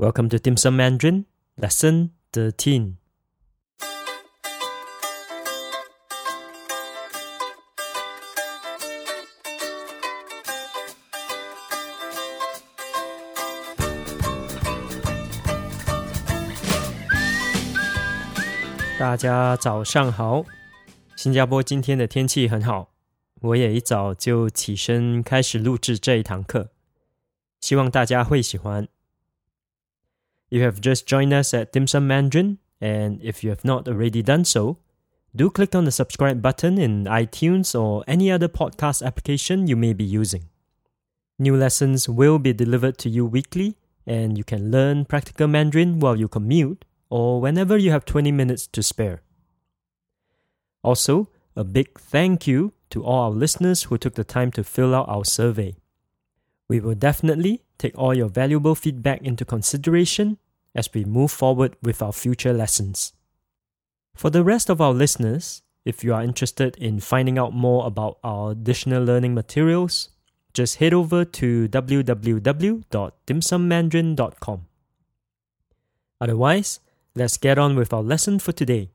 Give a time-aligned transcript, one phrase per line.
[0.00, 1.24] Welcome to Dim Sum Mandarin,
[1.56, 2.98] Lesson 13.
[19.00, 20.44] 大家早上好，
[21.16, 22.92] 新加坡今天的天气很好，
[23.40, 26.70] 我也一早就起身开始录制这一堂课，
[27.60, 28.86] 希望大家会喜欢。
[30.50, 34.44] You have just joined us at Dim Sum Mandarin, and if you have not already done
[34.44, 34.78] so,
[35.36, 39.92] do click on the subscribe button in iTunes or any other podcast application you may
[39.92, 40.44] be using.
[41.38, 46.16] New lessons will be delivered to you weekly, and you can learn practical Mandarin while
[46.16, 49.20] you commute or whenever you have 20 minutes to spare.
[50.82, 54.94] Also, a big thank you to all our listeners who took the time to fill
[54.94, 55.76] out our survey.
[56.69, 60.37] We will definitely take all your valuable feedback into consideration
[60.75, 63.13] as we move forward with our future lessons.
[64.15, 68.17] For the rest of our listeners, if you are interested in finding out more about
[68.23, 70.09] our additional learning materials,
[70.53, 74.65] just head over to www.dimsummandarin.com.
[76.21, 76.79] Otherwise,
[77.15, 78.89] Let's get on with our lesson for today.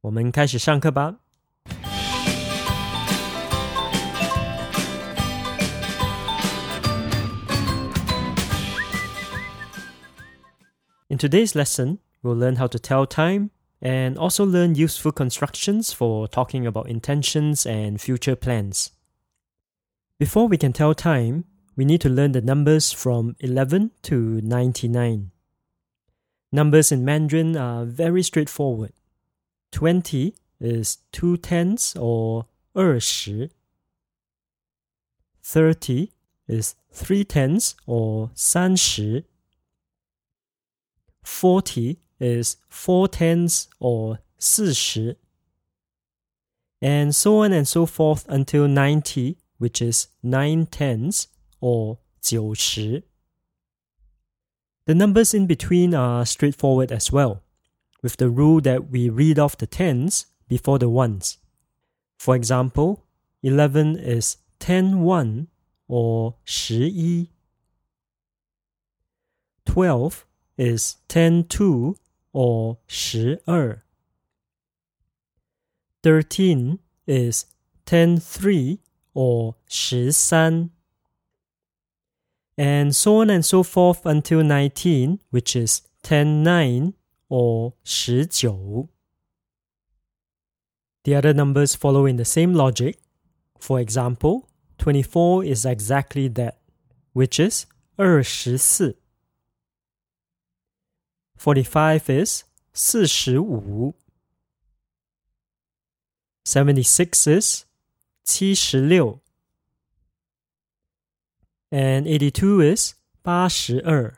[0.00, 1.20] 我们开始上课吧。
[11.07, 16.27] In today's lesson, we'll learn how to tell time and also learn useful constructions for
[16.27, 18.89] talking about intentions and future plans.
[20.17, 25.29] Before we can tell time, we need to learn the numbers from 11 to 99.
[26.51, 28.93] Numbers in Mandarin are very straightforward.
[29.73, 33.51] 20 is 2 tenths or 20.
[35.43, 36.11] 30
[36.47, 39.23] is 3 tenths or 30.
[41.25, 45.15] 40 is 4 tenths or 40.
[46.81, 51.27] And so on and so forth until 90, which is 9 tenths
[51.59, 51.99] or
[52.31, 53.03] 90.
[54.85, 57.41] The numbers in between are straightforward as well,
[58.03, 61.39] with the rule that we read off the tens before the ones.
[62.19, 63.03] For example,
[63.41, 65.47] 11 is 10 1
[65.87, 66.35] or
[66.69, 67.29] 11.
[69.65, 70.25] 12
[70.57, 71.97] is 10 2
[72.33, 73.77] or 12.
[76.03, 77.45] 13 is
[77.85, 78.79] 10 3
[79.13, 80.69] or 13
[82.57, 86.93] and so on and so forth until 19, which is 10 9
[87.29, 88.89] or 19.
[91.03, 92.97] The other numbers follow in the same logic.
[93.59, 96.59] For example, 24 is exactly that,
[97.13, 97.65] which is
[97.97, 98.93] 24.
[101.35, 103.93] 45 is 45.
[106.43, 107.65] 76 is
[108.23, 109.19] 76
[111.71, 112.95] and 82 is
[113.25, 114.11] 82.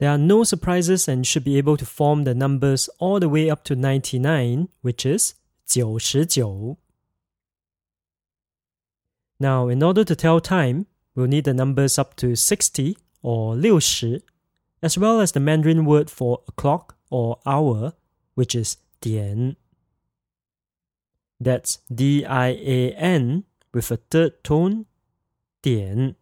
[0.00, 3.28] There are no surprises and you should be able to form the numbers all the
[3.28, 5.34] way up to 99, which is
[5.72, 6.76] 99.
[9.38, 14.22] Now, in order to tell time, we'll need the numbers up to 60 or 六十,
[14.82, 17.94] as well as the Mandarin word for o'clock or hour,
[18.34, 19.56] which is 点.
[21.40, 24.84] That's D I A N with a third tone,
[25.62, 26.16] 点.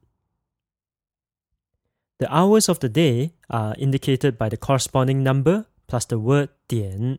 [2.18, 7.18] The hours of the day are indicated by the corresponding number plus the word 点.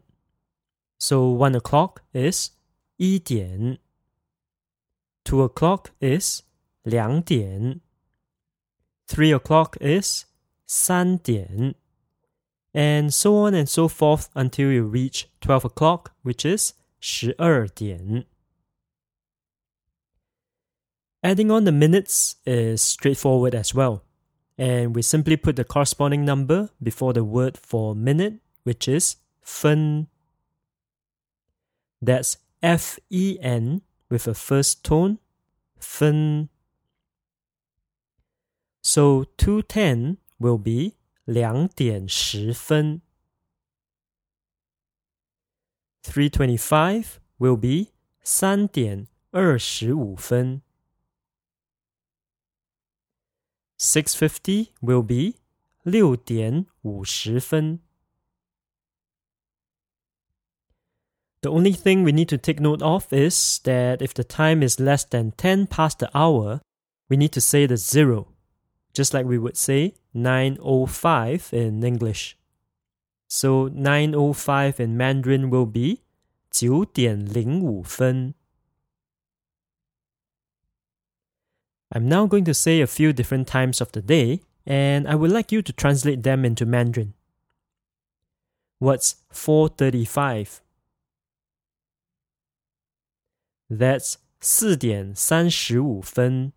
[0.97, 2.51] So 1 o'clock is
[2.97, 3.79] 一点
[5.25, 6.44] .2 o'clock is
[6.83, 7.82] 两点.
[9.13, 10.25] 3 o'clock is
[10.68, 11.75] 3.
[12.74, 17.35] And so on and so forth until you reach 12 o'clock, which is 12.
[17.40, 17.68] Er
[21.22, 24.03] Adding on the minutes is straightforward as well.
[24.57, 30.07] And we simply put the corresponding number before the word for minute, which is fen.
[32.01, 35.19] That's F E N with a first tone,
[35.77, 36.50] fen.
[38.82, 40.94] So 210 will be
[41.25, 43.02] 两点十分.
[46.02, 50.62] 325 will be 三点二十五分.
[53.78, 55.38] 6.50 will be
[55.82, 57.81] 六点五十分.
[61.43, 64.81] The only thing we need to take note of is that if the time is
[64.81, 66.60] less than 10 past the hour,
[67.08, 68.31] we need to say the zero.
[68.94, 72.38] just like we would say 905 in English.
[73.28, 76.01] So 905 in Mandarin will be
[76.51, 78.36] 9.05分.
[81.92, 85.31] I'm now going to say a few different times of the day, and I would
[85.31, 87.13] like you to translate them into Mandarin.
[88.80, 90.62] What's 4:35?
[93.69, 96.54] That's 4.35分.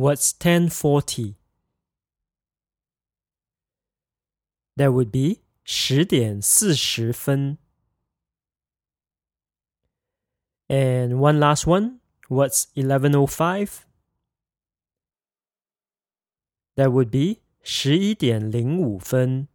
[0.00, 1.36] What's 1040?
[4.76, 7.58] That would be 十点四十分。
[10.68, 12.00] And one last one.
[12.28, 13.86] What's 1105?
[16.76, 19.48] That would be 十一点零五分。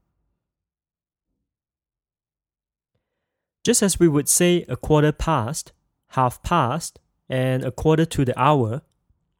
[3.63, 5.71] Just as we would say a quarter past,
[6.15, 7.00] half past,
[7.30, 8.81] and a quarter to the hour,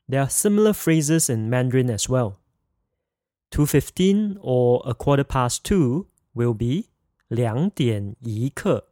[0.08, 2.40] there are similar phrases in Mandarin as well.
[3.52, 6.90] 2.15 or a quarter past 2 will be
[7.28, 8.90] 两点一刻。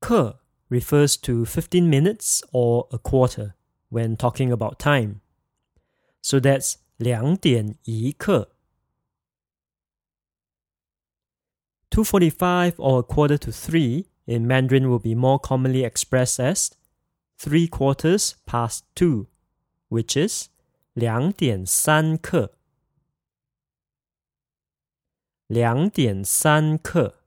[0.00, 3.54] 刻 refers to 15 minutes or a quarter
[3.90, 5.20] when talking about time.
[6.20, 8.50] So that's 两点一刻。
[11.90, 16.70] 2.45 or a quarter to 3 in Mandarin will be more commonly expressed as
[17.38, 19.26] 3 quarters past 2,
[19.88, 20.48] which is
[20.94, 22.54] 两点三刻。
[25.46, 27.24] 两点三刻。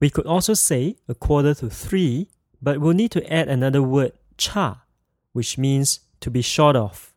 [0.00, 2.28] We could also say a quarter to three,
[2.60, 4.84] but we'll need to add another word, cha,
[5.32, 7.12] which means to be short of,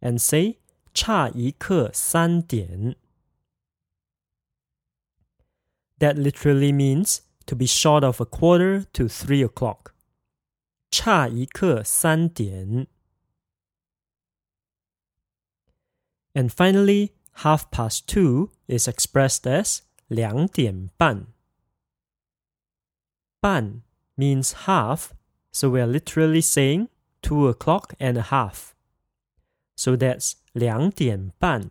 [0.00, 0.58] and say
[0.94, 2.94] 差一刻三点.
[5.98, 9.92] That literally means to be short of a quarter to three o'clock.
[10.90, 12.86] 差一刻三点.
[16.34, 17.10] And finally,
[17.42, 21.26] half past two is expressed as 两点半.
[23.40, 23.82] 半
[24.16, 25.12] means half,
[25.52, 26.88] so we are literally saying
[27.22, 28.74] two o'clock and a half.
[29.76, 31.70] So that's 两点半.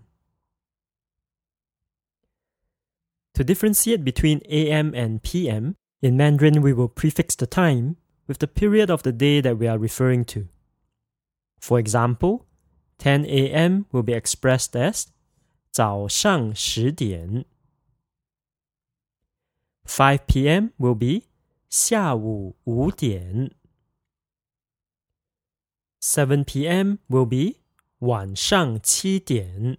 [3.36, 7.98] To differentiate between AM and PM, in Mandarin we will prefix the time
[8.28, 10.48] with the period of the day that we are referring to.
[11.60, 12.46] For example,
[13.00, 13.86] 10 a.m.
[13.92, 15.08] will be expressed as
[15.72, 17.46] 早上十点.
[19.86, 20.72] 5 p.m.
[20.78, 21.28] will be
[21.70, 23.52] 下午五点。
[26.02, 27.00] 7 p.m.
[27.10, 27.60] will be
[28.00, 29.78] 晚上七点。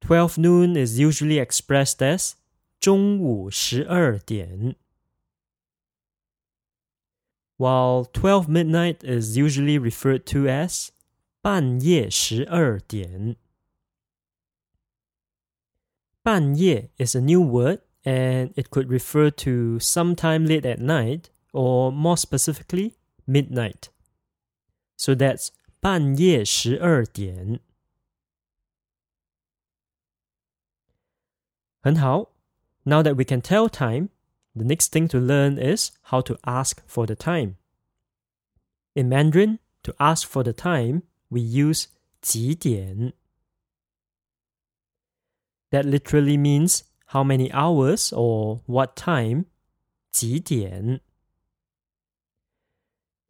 [0.00, 2.34] 12 noon is usually expressed as
[2.78, 4.76] 中午十二点。
[7.56, 10.88] while 12 midnight is usually referred to as
[11.40, 13.36] 半夜十二点。
[16.22, 22.16] 半夜 is a new word and it could refer to sometime late at night or more
[22.16, 22.94] specifically
[23.26, 23.88] midnight.
[24.96, 25.48] So that's
[25.80, 27.60] 半夜十二点。
[31.80, 32.30] 很好。
[32.84, 34.08] Now that we can tell time,
[34.54, 37.56] the next thing to learn is how to ask for the time.
[38.94, 41.86] In Mandarin, to ask for the time, we use
[42.22, 43.12] 几点.
[45.70, 49.46] That literally means how many hours or what time,
[50.12, 51.00] 几点.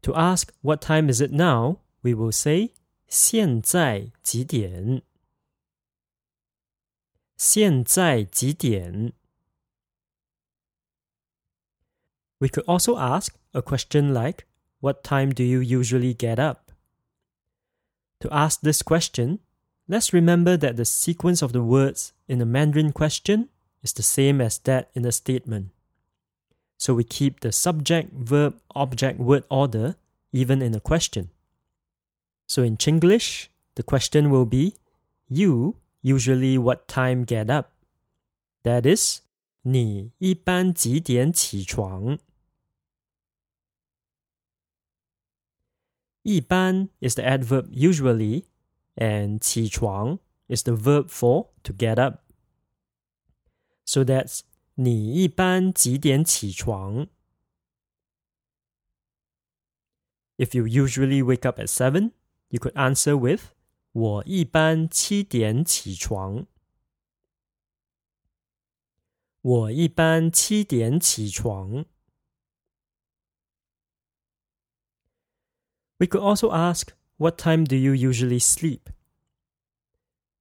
[0.02, 2.75] To ask what time is it now, we will say
[3.08, 5.02] 现在几点?
[7.38, 9.12] 现在几点?
[12.38, 14.46] We could also ask a question like,
[14.80, 16.73] What time do you usually get up?
[18.20, 19.38] To ask this question,
[19.88, 23.49] let's remember that the sequence of the words in a Mandarin question
[23.82, 25.70] is the same as that in a statement.
[26.76, 29.96] So we keep the subject, verb, object, word order
[30.32, 31.30] even in a question.
[32.46, 34.75] So in Chinglish, the question will be,
[35.28, 37.70] You usually what time get up?
[38.62, 39.20] That is,
[39.62, 42.18] 你一般几点起床？
[46.23, 48.44] 一般 is the adverb usually,
[48.96, 50.18] and 起床
[50.49, 52.20] is the verb for to get up.
[53.84, 54.40] So that's
[54.75, 57.08] 你一般几点起床?
[60.37, 62.12] If you usually wake up at 7,
[62.49, 63.52] you could answer with
[63.99, 66.46] 我一般七点起床。
[69.40, 71.84] 我一般七点起床。
[75.99, 78.90] We could also ask, What time do you usually sleep?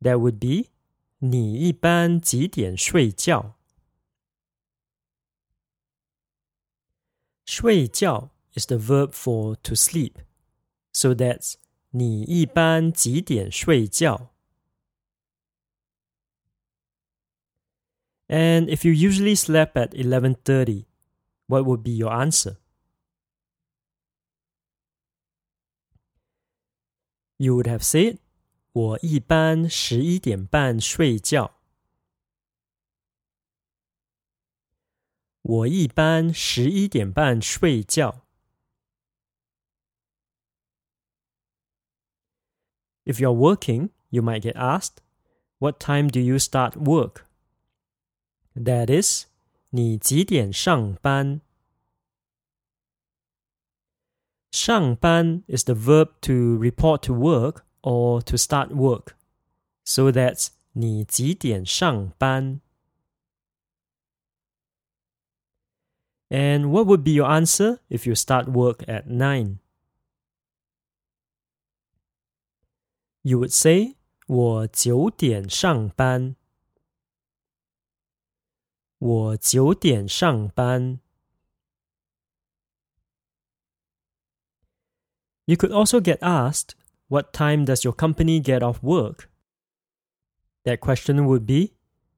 [0.02, 0.70] That would be,
[1.20, 3.56] 你一般几点睡觉？
[7.46, 10.16] 睡觉 is the verb for to sleep,
[10.92, 11.56] so that's
[11.92, 14.32] 你一般几点睡觉？
[18.28, 20.86] And if you usually slept at 11:30,
[21.48, 22.58] what would be your answer?
[27.38, 28.18] You would have said,
[28.72, 31.60] 我一般十一点半睡觉。
[35.42, 38.26] 我一般十一点半睡觉。
[43.08, 45.02] If you're working, you might get asked,
[45.60, 47.26] What time do you start work?
[48.56, 49.26] That is,
[49.70, 51.42] 你几点上班？
[54.52, 59.16] 上班 is the verb to report to work or to start work.
[59.84, 62.62] So that's 你几点上班？
[66.34, 69.60] and what would be your answer if you start work at 9?
[73.28, 73.96] You would say,
[74.28, 76.36] 我九点上班。
[78.98, 81.00] 我九点上班。
[85.46, 86.76] You could also get asked,
[87.08, 89.30] What time does your company get off work?
[90.64, 91.74] That question would be,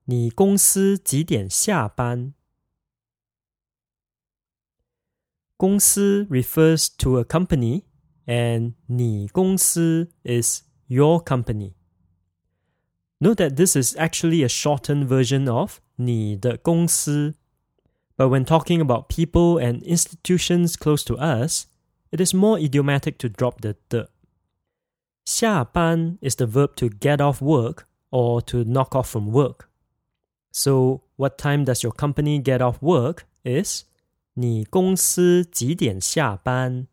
[0.06, 2.34] 你公司几点下班？
[5.58, 7.86] 公司 refers to a company
[8.26, 11.76] and 你公司 is your company.
[13.20, 17.36] Note that this is actually a shortened version of 你的公司.
[18.18, 21.66] But when talking about people and institutions close to us,
[22.12, 24.10] it is more idiomatic to drop the the.
[25.26, 29.70] 下班 is the verb to get off work or to knock off from work.
[30.52, 33.86] So, what time does your company get off work is
[34.36, 36.88] 你公司几点下班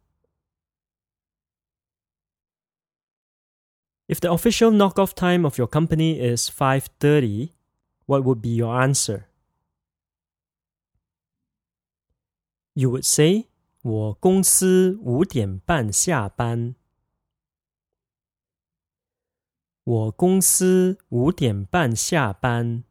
[4.09, 7.53] ？If the official knock-off time of your company is 5:30,
[8.07, 9.29] what would be your answer?
[12.75, 13.49] You would say,
[13.83, 16.75] 我公司五点半下班。
[19.85, 22.85] 我公司五点半下班。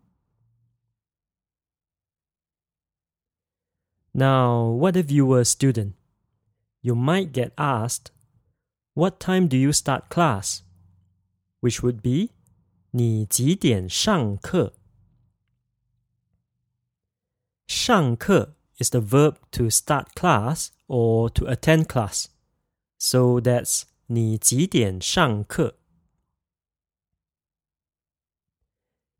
[4.14, 5.94] Now, what if you were a student?
[6.82, 8.12] You might get asked,
[8.94, 10.64] What time do you start class?
[11.66, 12.32] Which would be,
[12.92, 14.74] 你几点上课?
[17.68, 22.26] 上课 is the verb to start class or to attend class.
[22.98, 25.78] So that's 你几点上课?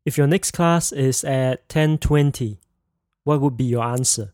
[0.04, 2.58] If your next class is at 10:20,
[3.22, 4.32] what would be your answer?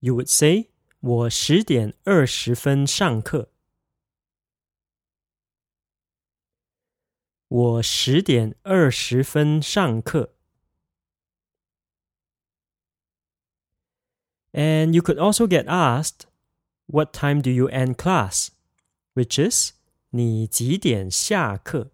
[0.00, 0.68] You would say
[1.00, 3.50] 我十点二十分上课。
[7.54, 10.34] 我十点二十分上课。
[14.52, 16.26] And you could also get asked,
[16.86, 18.48] What time do you end class?
[19.14, 19.72] Which is,
[20.10, 21.90] 你几点下课?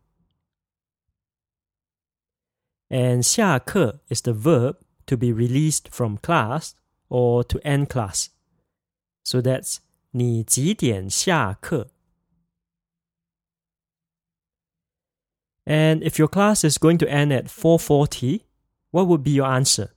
[2.89, 4.77] And 下课 is the verb
[5.07, 6.73] to be released from class
[7.09, 8.29] or to end class.
[9.25, 9.79] So that's
[10.13, 11.91] 你几点下课?
[15.71, 18.43] And if your class is going to end at 4:40,
[18.91, 19.91] what would be your answer?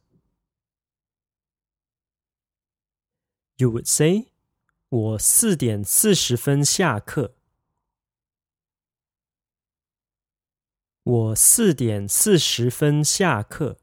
[3.58, 4.31] You would say,
[4.89, 7.36] 我四点四十分下课。
[11.03, 13.79] 我四点四十分下课。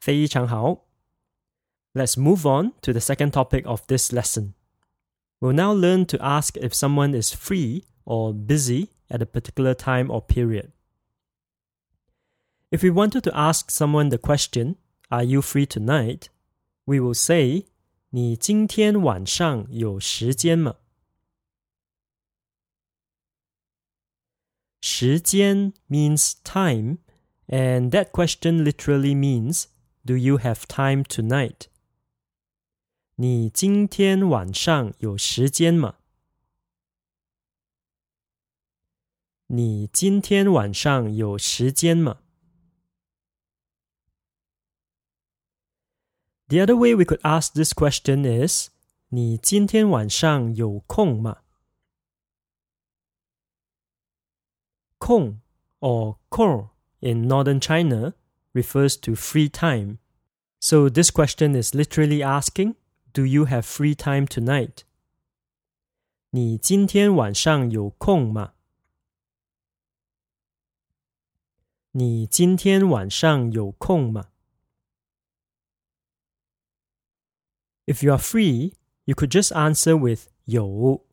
[0.00, 0.86] 非常好。
[1.94, 4.52] Let's move on to the second topic of this lesson.
[5.40, 10.10] We'll now learn to ask if someone is free or busy at a particular time
[10.10, 10.72] or period.
[12.70, 14.76] If we wanted to ask someone the question,
[15.08, 16.30] Are you free tonight?
[16.84, 17.66] we will say,
[18.10, 20.76] 你今天晚上有时间吗？
[24.80, 26.98] 时间 means time,
[27.48, 29.66] and that question literally means
[30.04, 31.68] do you have time tonight?
[33.16, 35.96] 你今天晚上有时间吗？
[39.48, 42.18] 你今天晚上有时间吗
[46.48, 48.70] The other way we could ask this question is
[49.08, 51.38] 你今天晚上有空吗？
[54.98, 55.40] 空
[55.80, 58.14] or kor in northern China
[58.52, 59.98] refers to free time.
[60.60, 62.74] So this question is literally asking,
[63.13, 64.83] do you have free time tonight？
[66.31, 68.53] 你今天晚上有空吗？
[71.91, 74.29] 你今天晚上有空吗
[77.85, 81.05] ？If you are free, you could just answer with 有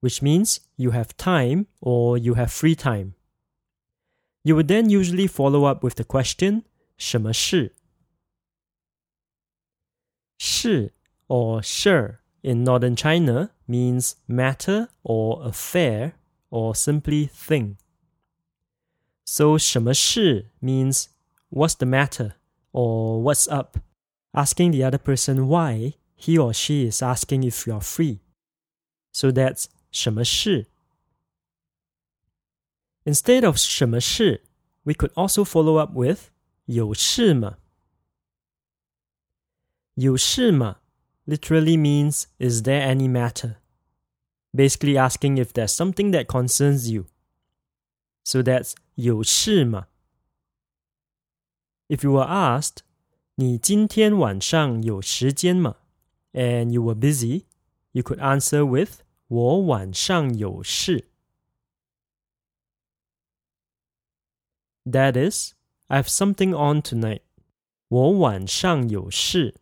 [0.00, 3.12] which means you have time or you have free time.
[4.42, 6.64] You would then usually follow up with the question
[6.96, 7.74] 什么事？
[10.38, 10.94] 事
[11.33, 16.13] or 事 in northern China means matter or affair
[16.49, 17.77] or simply thing.
[19.25, 21.07] So 什么事 means
[21.51, 22.33] what's the matter
[22.71, 23.77] or what's up,
[24.33, 28.19] asking the other person why he or she is asking if you are free.
[29.11, 30.67] So that's 什么事
[33.05, 34.43] Instead of 什么事
[34.83, 36.29] we could also follow up with
[36.65, 37.57] 有事吗
[39.95, 40.79] 有事吗
[41.25, 43.57] literally means is there any matter?
[44.53, 47.05] Basically asking if there's something that concerns you.
[48.23, 49.87] So that's 有事吗
[51.87, 52.79] If you were asked
[53.35, 55.77] 你今天晚上有时间吗
[56.33, 57.45] and you were busy,
[57.91, 61.09] you could answer with 我晚上有事.
[64.85, 65.53] That is,
[65.87, 67.21] I have something on tonight.
[67.87, 69.55] 我晚上有事。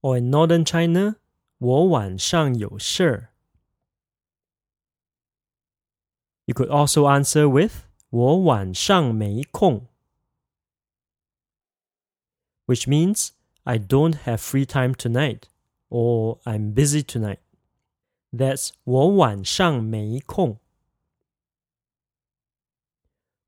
[0.00, 1.16] or in northern China,
[1.58, 3.28] 我晚上有事.
[6.44, 9.86] You could also answer with 我晚上没空,
[12.66, 13.30] which means
[13.62, 15.42] I don't have free time tonight
[15.88, 17.38] or I'm busy tonight.
[18.32, 20.58] That's 我晚上没空.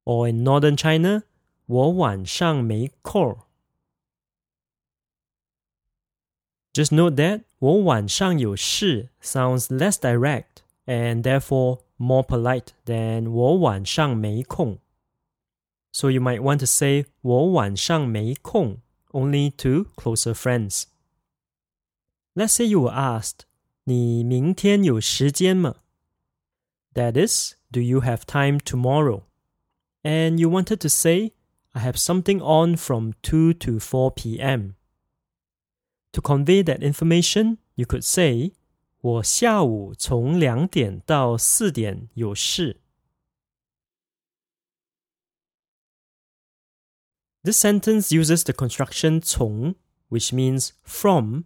[0.04, 1.24] Or in northern China,
[1.66, 3.38] 我晚上没空。
[6.72, 14.78] just note that 我晚上有事 sounds less direct and therefore more polite than 我晚上没空.
[15.92, 18.78] So you might want to say 我晚上没空
[19.12, 20.84] only to closer friends.
[22.34, 23.46] Let's say you were asked
[23.84, 25.76] 你明天有时间吗?
[26.94, 29.22] That is, do you have time tomorrow?
[30.02, 31.32] And you wanted to say
[31.72, 34.74] I have something on from 2 to 4 p.m.
[36.12, 38.52] To convey that information, you could say,
[39.00, 42.80] 我下午从两点到四点有事。
[47.42, 49.74] This sentence uses the construction 从
[50.08, 51.44] which means from,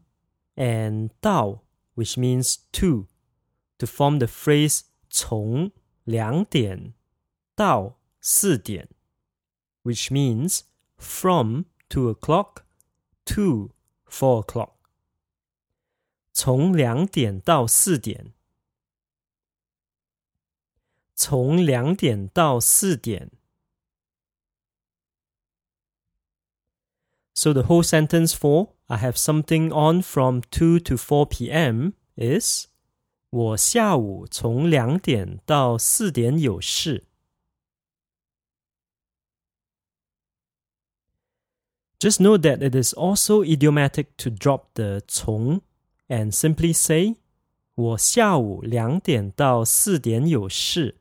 [0.54, 1.64] and 到
[1.96, 3.08] which means to,
[3.78, 5.72] to form the phrase 从
[6.04, 6.94] 两点
[7.56, 8.88] 到四点
[9.82, 10.60] which means
[10.96, 12.64] from two o'clock
[13.24, 13.70] to
[14.12, 14.72] four o'clock，
[16.32, 18.32] 从两点到四点，
[21.14, 23.30] 从两点到四点。
[27.34, 31.92] So the whole sentence for I have something on from 2 to 4 p.m.
[32.16, 32.66] is
[33.30, 37.04] 我下午从两点到四点有事。
[42.02, 45.62] Just note that it is also idiomatic to drop the 从
[46.08, 47.16] and simply say
[47.74, 50.96] 我下午两点到四点有事。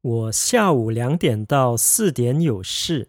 [0.00, 3.08] 我下午两点到四点有事。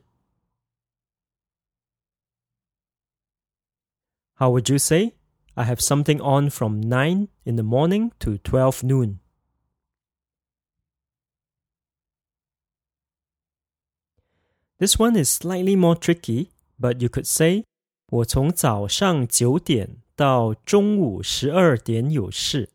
[4.35, 5.13] How would you say?
[5.55, 9.19] I have something on from 9 in the morning to 12 noon.
[14.83, 17.65] This one is slightly more tricky, but you could say
[18.07, 22.69] 我从早上九点到中午十二点有事。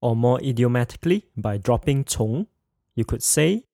[0.00, 2.46] Or more idiomatically, by dropping 从,
[2.94, 3.64] you could say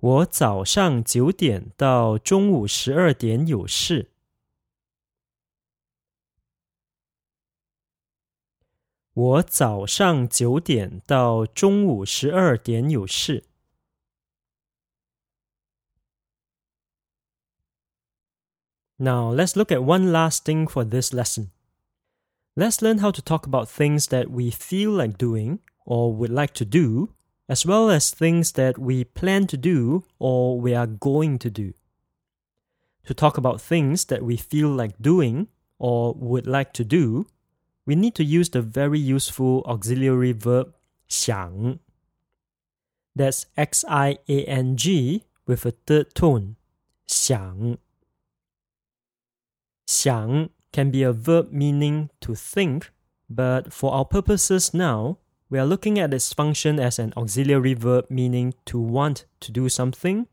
[0.00, 4.10] 我早上九点到中午十二点有事。
[9.14, 13.44] 我早上九点到中午十二点有事。
[18.96, 21.48] Now let's look at one last thing for this lesson.
[22.54, 26.52] Let's learn how to talk about things that we feel like doing or would like
[26.54, 27.08] to do
[27.48, 31.72] as well as things that we plan to do or we are going to do.
[33.06, 37.26] To talk about things that we feel like doing or would like to do,
[37.86, 40.74] we need to use the very useful auxiliary verb
[41.08, 41.80] 想.
[43.16, 46.56] That's X I A N G with a third tone.
[47.06, 47.78] 想.
[49.86, 52.92] 想 can be a verb meaning to think,
[53.28, 55.18] but for our purposes now,
[55.50, 59.68] we are looking at its function as an auxiliary verb meaning to want to do
[59.68, 60.28] something,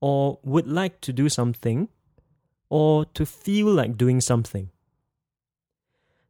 [0.00, 1.88] or would like to do something,
[2.68, 4.70] or to feel like doing something.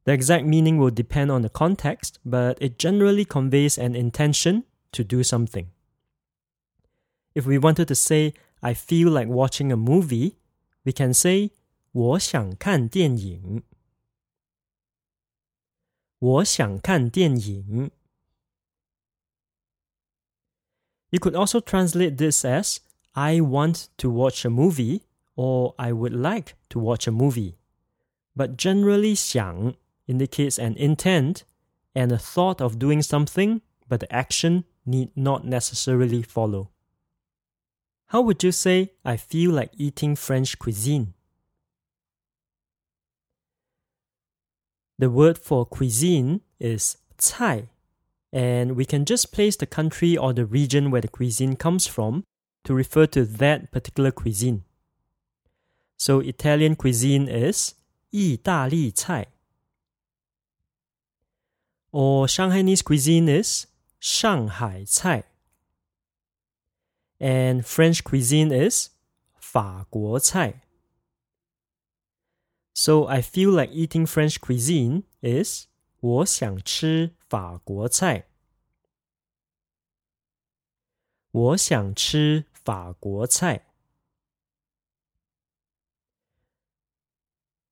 [0.05, 5.05] The exact meaning will depend on the context, but it generally conveys an intention to
[5.05, 5.69] do something.
[7.35, 10.37] If we wanted to say, I feel like watching a movie,
[10.85, 11.51] we can say,
[11.93, 13.63] 我想看电影。
[16.19, 17.91] 我想看电影。
[21.11, 22.79] You could also translate this as
[23.13, 25.03] I want to watch a movie
[25.35, 27.55] or I would like to watch a movie.
[28.37, 29.75] But generally, 想
[30.07, 31.45] indicates an intent
[31.95, 36.71] and a thought of doing something, but the action need not necessarily follow.
[38.07, 41.15] How would you say, I feel like eating French cuisine?
[44.99, 47.69] The word for cuisine is 菜
[48.33, 52.25] and we can just place the country or the region where the cuisine comes from
[52.65, 54.63] to refer to that particular cuisine.
[55.97, 57.75] So Italian cuisine is
[58.11, 59.29] 意大利菜.
[61.95, 63.67] Or Shanghainese cuisine is
[64.01, 65.25] 上海菜.
[67.19, 68.91] And French cuisine is
[69.39, 70.63] 法国菜.
[72.73, 75.67] So I feel like eating French cuisine is
[76.01, 78.29] 我想吃法国菜。
[81.33, 83.67] 我想吃法国菜。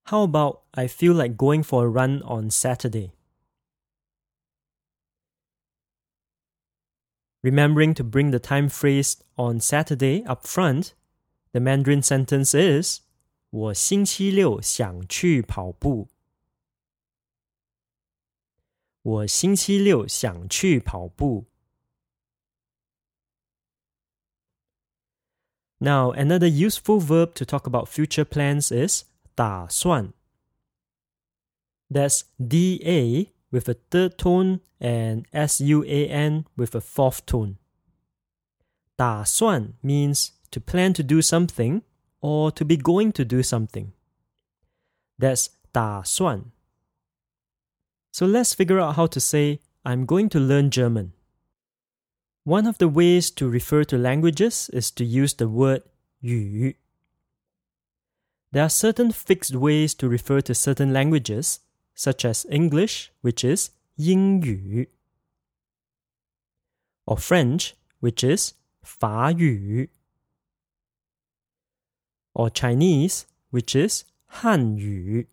[0.04, 3.12] How about I feel like going for a run on Saturday?
[7.42, 10.94] Remembering to bring the time phrase on Saturday up front,
[11.52, 13.00] the Mandarin sentence is
[13.50, 16.08] 我星期六想去跑步。
[19.02, 21.46] 我星期六想去跑步。
[25.80, 29.04] Now, another useful verb to talk about future plans is
[29.36, 30.12] 打算.
[31.88, 37.56] That's da with a third tone and suan with a fourth tone.
[38.96, 41.82] 打算 means to plan to do something
[42.20, 43.92] or to be going to do something.
[45.18, 46.50] That's 打算.
[48.10, 51.12] So let's figure out how to say, I'm going to learn German.
[52.44, 55.82] One of the ways to refer to languages is to use the word
[56.22, 56.74] 语.
[58.50, 61.60] There are certain fixed ways to refer to certain languages,
[61.94, 64.88] such as English, which is 英语,
[67.04, 69.90] or French, which is 法语,
[72.32, 75.26] or Chinese, which is 汉语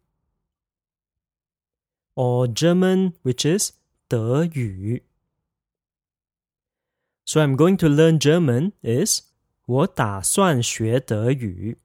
[2.15, 3.73] or German, which is
[4.07, 5.03] 德语.
[7.25, 9.23] So I'm going to learn German is
[9.65, 11.77] 我打算学德语。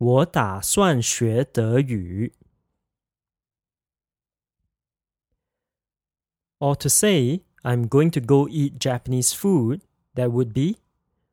[0.00, 2.34] 我打算学德语。
[6.58, 9.80] Or to say I'm going to go eat Japanese food,
[10.14, 10.78] that would be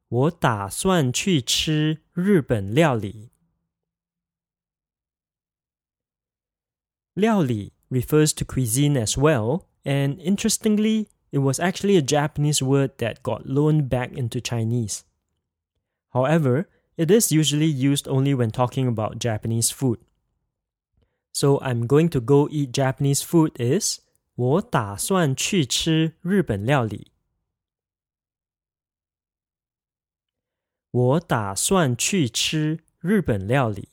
[0.10, 3.30] 我打算去吃日本料理。
[7.13, 13.46] 料理 refers to cuisine as well, and interestingly, it was actually a Japanese word that got
[13.46, 15.02] loaned back into Chinese.
[16.12, 20.00] However, it is usually used only when talking about Japanese food.
[21.32, 24.00] So I'm going to go eat Japanese food is
[24.36, 27.12] 我打算去吃日本料理。
[30.92, 33.89] 我打算去吃日本料理。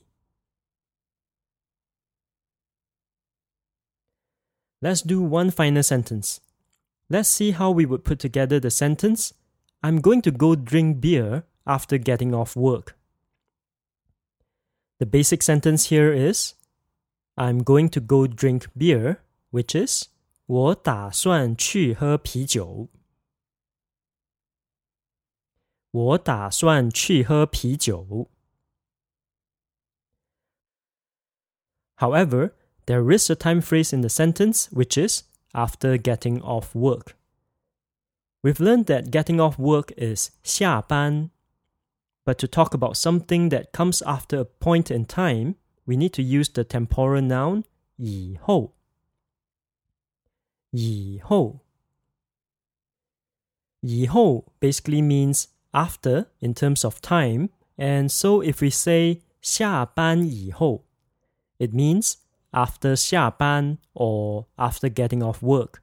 [4.82, 6.38] Let's do one final sentence.
[7.08, 9.32] Let's see how we would put together the sentence
[9.82, 12.96] I'm going to go drink beer after getting off work.
[14.98, 16.54] The basic sentence here is
[17.36, 19.18] I'm going to go drink beer,
[19.50, 20.08] which is
[20.46, 22.88] 我打算去喝啤酒。
[25.92, 28.28] 我打算去喝啤酒。
[31.96, 32.52] However,
[32.86, 37.16] there is a time phrase in the sentence which is after getting off work.
[38.42, 41.30] We've learned that getting off work is 下班,
[42.24, 46.22] but to talk about something that comes after a point in time, we need to
[46.22, 47.64] use the temporal noun
[47.96, 48.74] 以后.
[50.70, 51.60] 以后.
[53.80, 60.84] 以后 basically means after in terms of time, and so if we say 下班以后,
[61.58, 62.16] it means
[62.52, 65.80] after 下班 or after getting off work.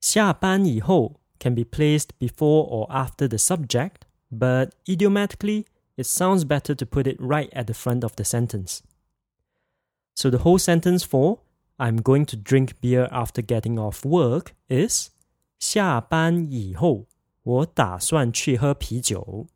[0.00, 4.02] 下班以后 can be placed before or after the subject,
[4.32, 8.82] but idiomatically, it sounds better to put it right at the front of the sentence.
[10.14, 11.40] So the whole sentence for
[11.78, 15.10] I'm going to drink beer after getting off work is
[15.58, 17.06] 下班以后
[17.42, 19.46] 我打算去喝啤酒。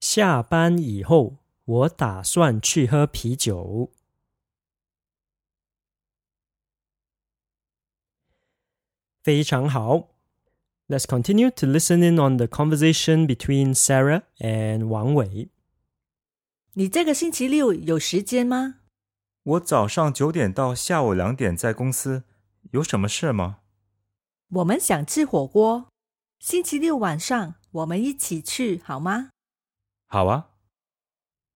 [0.00, 3.92] 下班以后，我打算去喝啤酒。
[9.22, 10.11] 非常好。
[10.92, 15.50] Let's continue to listen in on the conversation between Sarah and 王伟。
[16.74, 18.76] 你这个星期六有时间吗？
[19.42, 22.24] 我早上九点到下午两点在公司，
[22.70, 23.58] 有什么事吗？
[24.50, 25.88] 我们想吃火锅，
[26.38, 29.30] 星期六晚上我们一起去好吗？
[30.06, 30.50] 好啊。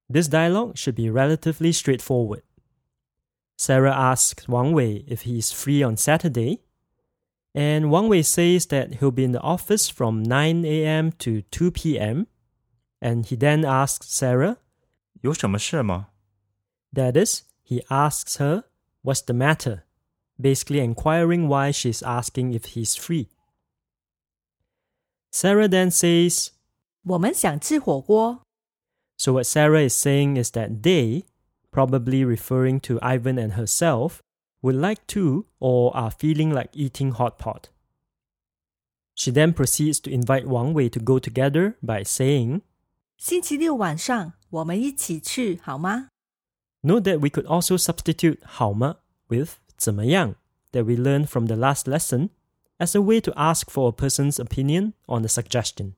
[0.08, 2.42] This dialogue should be relatively straightforward.
[3.56, 6.60] Sarah asks Wang Wei if he is free on Saturday,
[7.54, 11.12] and Wang Wei says that he'll be in the office from 9 a.m.
[11.18, 12.26] to 2 p.m.
[13.00, 14.58] And he then asks Sarah,
[15.20, 16.08] 有什么事吗?
[16.92, 18.64] That is, he asks her,
[19.02, 19.84] What's the matter?
[20.40, 23.28] Basically, inquiring why she's asking if he's free.
[25.30, 26.50] Sarah then says,
[27.04, 28.42] 我们想吃火锅。
[29.16, 31.24] So, what Sarah is saying is that they,
[31.70, 34.22] probably referring to Ivan and herself,
[34.66, 37.68] would like to or are feeling like eating hot pot.
[39.14, 42.62] She then proceeds to invite Wang Wei to go together by saying,
[43.18, 46.08] 星期六晚上我们一起去好吗？
[46.80, 48.96] Note that we could also substitute 好吗
[49.28, 50.34] with 怎么样
[50.72, 52.30] that we learned from the last lesson
[52.78, 55.92] as a way to ask for a person's opinion on the suggestion.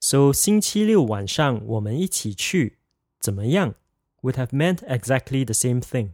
[0.00, 2.78] So 星期六晚上我们一起去
[3.20, 3.74] 怎么样
[4.22, 6.10] would have meant exactly the same thing.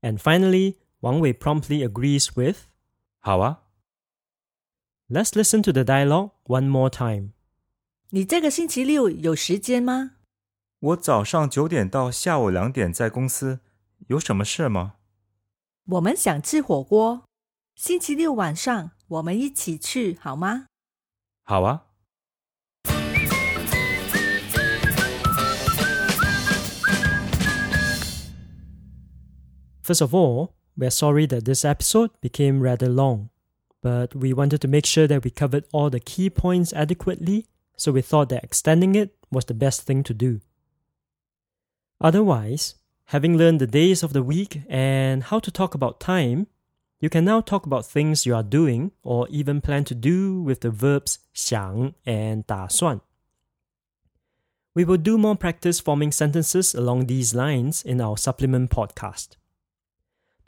[0.00, 2.66] And finally, Wang Wei promptly agrees with
[3.18, 3.62] 好啊。
[5.08, 7.32] Let's listen to the dialogue one more time.
[8.10, 10.12] 你这个星期六有时间吗？
[10.80, 13.60] 我早上九点到下午两点在公司，
[14.08, 14.96] 有什么事吗？
[15.86, 17.24] 我们想吃火锅，
[17.74, 20.66] 星期六晚上我们一起去好吗？
[21.42, 21.86] 好啊。
[29.88, 33.30] First of all, we're sorry that this episode became rather long,
[33.82, 37.92] but we wanted to make sure that we covered all the key points adequately, so
[37.92, 40.40] we thought that extending it was the best thing to do.
[42.00, 42.76] Otherwise,
[43.06, 46.46] having learned the days of the week and how to talk about time,
[47.00, 50.60] you can now talk about things you are doing or even plan to do with
[50.60, 53.00] the verbs 想 and 打算.
[54.74, 59.36] We will do more practice forming sentences along these lines in our supplement podcast.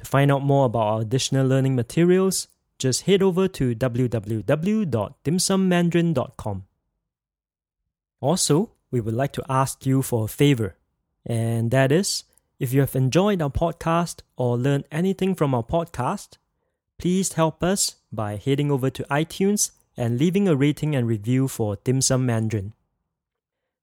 [0.02, 2.48] To find out more about our additional learning materials,
[2.80, 6.64] just head over to www.dimsummandarin.com.
[8.20, 10.76] Also, we would like to ask you for a favor,
[11.24, 12.24] and that is
[12.60, 16.38] if you have enjoyed our podcast or learned anything from our podcast,
[16.98, 21.76] please help us by heading over to iTunes and leaving a rating and review for
[21.84, 22.74] Dim Sum Mandarin.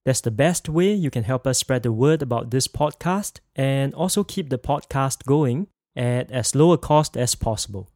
[0.04, 3.94] That's the best way you can help us spread the word about this podcast and
[3.94, 7.89] also keep the podcast going at as low a cost as possible.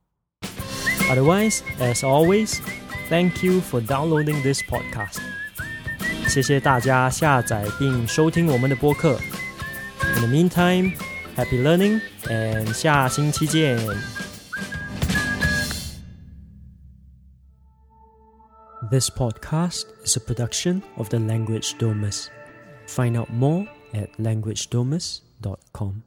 [1.09, 2.59] Otherwise, as always,
[3.09, 5.19] thank you for downloading this podcast.
[6.27, 9.17] 谢谢大家下载并收听我们的播客。
[10.15, 10.95] In the meantime,
[11.35, 13.77] happy learning and 下星期见。
[18.89, 22.29] This podcast is a production of the Language Domus.
[22.87, 26.03] Find out more at languagedomus.com.